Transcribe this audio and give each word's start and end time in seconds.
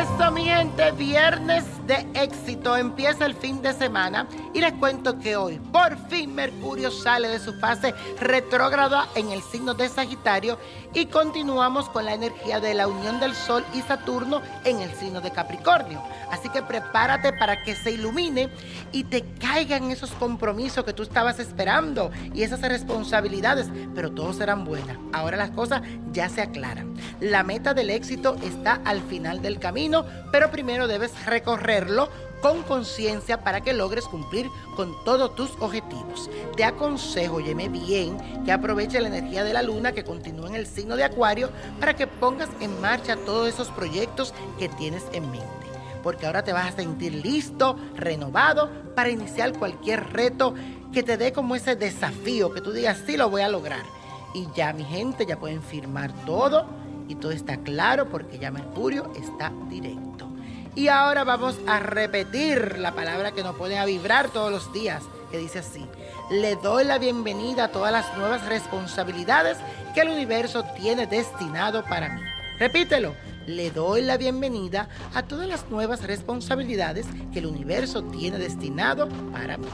esto, 0.00 0.30
miente 0.30 0.92
viernes 0.92 1.77
de 1.88 2.06
éxito, 2.12 2.76
empieza 2.76 3.24
el 3.24 3.34
fin 3.34 3.62
de 3.62 3.72
semana 3.72 4.28
y 4.52 4.60
les 4.60 4.74
cuento 4.74 5.18
que 5.18 5.36
hoy 5.36 5.58
por 5.72 5.96
fin 6.08 6.34
Mercurio 6.34 6.90
sale 6.90 7.28
de 7.28 7.40
su 7.40 7.54
fase 7.54 7.94
retrógrada 8.20 9.08
en 9.14 9.30
el 9.30 9.40
signo 9.40 9.72
de 9.72 9.88
Sagitario 9.88 10.58
y 10.92 11.06
continuamos 11.06 11.88
con 11.88 12.04
la 12.04 12.12
energía 12.12 12.60
de 12.60 12.74
la 12.74 12.88
unión 12.88 13.18
del 13.20 13.34
Sol 13.34 13.64
y 13.72 13.80
Saturno 13.80 14.42
en 14.64 14.80
el 14.80 14.94
signo 14.96 15.22
de 15.22 15.30
Capricornio. 15.30 16.02
Así 16.30 16.50
que 16.50 16.62
prepárate 16.62 17.32
para 17.32 17.62
que 17.62 17.74
se 17.74 17.92
ilumine 17.92 18.50
y 18.92 19.04
te 19.04 19.24
caigan 19.40 19.90
esos 19.90 20.10
compromisos 20.12 20.84
que 20.84 20.92
tú 20.92 21.02
estabas 21.02 21.38
esperando 21.38 22.10
y 22.34 22.42
esas 22.42 22.60
responsabilidades, 22.60 23.70
pero 23.94 24.12
todos 24.12 24.36
serán 24.36 24.66
buenas. 24.66 24.98
Ahora 25.14 25.38
las 25.38 25.50
cosas 25.50 25.80
ya 26.12 26.28
se 26.28 26.42
aclaran. 26.42 26.94
La 27.20 27.44
meta 27.44 27.72
del 27.72 27.88
éxito 27.88 28.36
está 28.42 28.80
al 28.84 29.00
final 29.00 29.40
del 29.40 29.58
camino, 29.58 30.04
pero 30.30 30.50
primero 30.50 30.86
debes 30.86 31.12
con 32.40 32.62
conciencia 32.62 33.42
para 33.42 33.60
que 33.60 33.72
logres 33.72 34.04
cumplir 34.04 34.48
con 34.76 34.94
todos 35.04 35.34
tus 35.34 35.50
objetivos. 35.60 36.30
Te 36.56 36.64
aconsejo, 36.64 37.40
yeme 37.40 37.68
bien, 37.68 38.44
que 38.44 38.52
aproveche 38.52 39.00
la 39.00 39.08
energía 39.08 39.44
de 39.44 39.52
la 39.52 39.62
luna 39.62 39.92
que 39.92 40.04
continúa 40.04 40.48
en 40.48 40.54
el 40.54 40.66
signo 40.66 40.96
de 40.96 41.04
Acuario 41.04 41.50
para 41.80 41.94
que 41.94 42.06
pongas 42.06 42.48
en 42.60 42.80
marcha 42.80 43.16
todos 43.16 43.48
esos 43.48 43.68
proyectos 43.68 44.34
que 44.58 44.68
tienes 44.68 45.04
en 45.12 45.30
mente. 45.30 45.46
Porque 46.02 46.26
ahora 46.26 46.44
te 46.44 46.52
vas 46.52 46.72
a 46.72 46.76
sentir 46.76 47.12
listo, 47.12 47.76
renovado 47.96 48.70
para 48.94 49.10
iniciar 49.10 49.52
cualquier 49.58 50.12
reto 50.12 50.54
que 50.92 51.02
te 51.02 51.16
dé 51.16 51.32
como 51.32 51.54
ese 51.54 51.76
desafío, 51.76 52.52
que 52.52 52.60
tú 52.60 52.72
digas, 52.72 53.02
sí 53.04 53.16
lo 53.16 53.28
voy 53.28 53.42
a 53.42 53.48
lograr. 53.48 53.82
Y 54.32 54.46
ya 54.54 54.72
mi 54.72 54.84
gente, 54.84 55.26
ya 55.26 55.38
pueden 55.38 55.62
firmar 55.62 56.12
todo 56.24 56.66
y 57.08 57.14
todo 57.16 57.32
está 57.32 57.56
claro 57.58 58.08
porque 58.08 58.38
ya 58.38 58.50
Mercurio 58.50 59.12
está 59.16 59.52
directo. 59.68 60.07
Y 60.74 60.88
ahora 60.88 61.24
vamos 61.24 61.56
a 61.66 61.80
repetir 61.80 62.78
la 62.78 62.92
palabra 62.92 63.32
que 63.32 63.42
nos 63.42 63.56
pone 63.56 63.78
a 63.78 63.84
vibrar 63.84 64.28
todos 64.28 64.50
los 64.50 64.72
días, 64.72 65.02
que 65.30 65.38
dice 65.38 65.58
así. 65.60 65.84
Le 66.30 66.56
doy 66.56 66.84
la 66.84 66.98
bienvenida 66.98 67.64
a 67.64 67.68
todas 67.68 67.92
las 67.92 68.16
nuevas 68.16 68.46
responsabilidades 68.46 69.58
que 69.94 70.02
el 70.02 70.10
universo 70.10 70.64
tiene 70.76 71.06
destinado 71.06 71.84
para 71.84 72.08
mí. 72.10 72.22
Repítelo. 72.58 73.14
Le 73.46 73.70
doy 73.70 74.02
la 74.02 74.18
bienvenida 74.18 74.90
a 75.14 75.22
todas 75.22 75.48
las 75.48 75.70
nuevas 75.70 76.02
responsabilidades 76.02 77.06
que 77.32 77.38
el 77.38 77.46
universo 77.46 78.02
tiene 78.02 78.36
destinado 78.36 79.08
para 79.32 79.56
mí. 79.56 79.68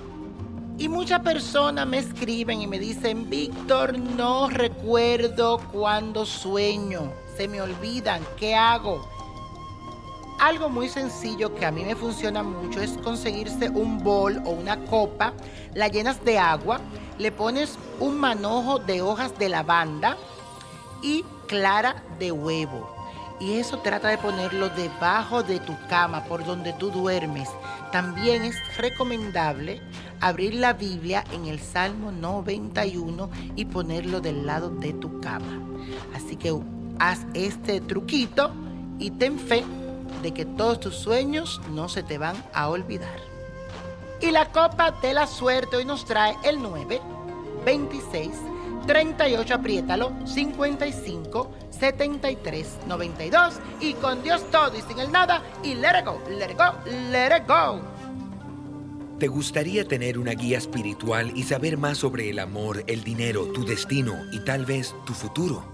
Y 0.78 0.88
muchas 0.88 1.20
personas 1.20 1.84
me 1.84 1.98
escriben 1.98 2.60
y 2.60 2.68
me 2.68 2.78
dicen, 2.78 3.28
Víctor, 3.28 3.98
no 3.98 4.48
recuerdo 4.48 5.58
cuando 5.72 6.24
sueño, 6.24 7.12
se 7.36 7.48
me 7.48 7.60
olvidan, 7.60 8.22
¿qué 8.36 8.54
hago? 8.54 9.08
Algo 10.44 10.68
muy 10.68 10.90
sencillo 10.90 11.54
que 11.54 11.64
a 11.64 11.70
mí 11.70 11.86
me 11.86 11.96
funciona 11.96 12.42
mucho 12.42 12.82
es 12.82 12.98
conseguirse 12.98 13.70
un 13.70 14.04
bol 14.04 14.42
o 14.44 14.50
una 14.50 14.76
copa, 14.84 15.32
la 15.72 15.88
llenas 15.88 16.22
de 16.22 16.38
agua, 16.38 16.82
le 17.16 17.32
pones 17.32 17.78
un 17.98 18.20
manojo 18.20 18.78
de 18.78 19.00
hojas 19.00 19.38
de 19.38 19.48
lavanda 19.48 20.18
y 21.02 21.24
clara 21.48 22.02
de 22.18 22.30
huevo. 22.30 22.94
Y 23.40 23.54
eso 23.54 23.78
trata 23.78 24.08
de 24.08 24.18
ponerlo 24.18 24.68
debajo 24.68 25.42
de 25.42 25.60
tu 25.60 25.74
cama, 25.88 26.24
por 26.24 26.44
donde 26.44 26.74
tú 26.74 26.90
duermes. 26.90 27.48
También 27.90 28.42
es 28.42 28.56
recomendable 28.76 29.80
abrir 30.20 30.56
la 30.56 30.74
Biblia 30.74 31.24
en 31.32 31.46
el 31.46 31.58
Salmo 31.58 32.12
91 32.12 33.30
y 33.56 33.64
ponerlo 33.64 34.20
del 34.20 34.44
lado 34.44 34.68
de 34.68 34.92
tu 34.92 35.22
cama. 35.22 35.62
Así 36.14 36.36
que 36.36 36.54
haz 36.98 37.20
este 37.32 37.80
truquito 37.80 38.52
y 38.98 39.10
ten 39.10 39.38
fe 39.38 39.64
de 40.24 40.32
que 40.32 40.46
todos 40.46 40.80
tus 40.80 40.96
sueños 40.96 41.60
no 41.70 41.88
se 41.88 42.02
te 42.02 42.16
van 42.16 42.34
a 42.54 42.70
olvidar. 42.70 43.20
Y 44.20 44.30
la 44.30 44.50
copa 44.50 44.90
de 45.02 45.12
la 45.12 45.26
suerte 45.26 45.76
hoy 45.76 45.84
nos 45.84 46.06
trae 46.06 46.34
el 46.42 46.62
9, 46.62 46.98
26, 47.66 48.30
38, 48.86 49.54
apriétalo, 49.54 50.12
55, 50.24 51.52
73, 51.78 52.78
92 52.86 53.54
y 53.80 53.92
con 53.94 54.22
Dios 54.22 54.42
todo 54.50 54.76
y 54.76 54.80
sin 54.80 54.98
el 54.98 55.12
nada 55.12 55.42
y 55.62 55.74
let 55.74 56.00
it 56.00 56.06
go, 56.06 56.18
let 56.30 56.50
it 56.50 56.56
go, 56.56 56.72
let 57.10 57.36
it 57.36 57.46
go. 57.46 57.82
¿Te 59.18 59.28
gustaría 59.28 59.86
tener 59.86 60.18
una 60.18 60.32
guía 60.32 60.56
espiritual 60.56 61.32
y 61.36 61.42
saber 61.42 61.76
más 61.76 61.98
sobre 61.98 62.30
el 62.30 62.38
amor, 62.38 62.82
el 62.86 63.04
dinero, 63.04 63.52
tu 63.52 63.64
destino 63.64 64.14
y 64.32 64.40
tal 64.40 64.64
vez 64.64 64.94
tu 65.04 65.12
futuro? 65.12 65.73